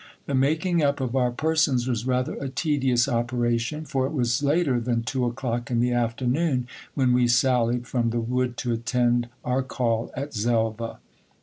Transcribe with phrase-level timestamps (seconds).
[0.25, 4.41] The making up of our persons was rather a tedious operation; fc r it was
[4.41, 9.29] later than two o'clock in the afternoon when we sallied from the wood to attend
[9.45, 10.97] our call at Xelva.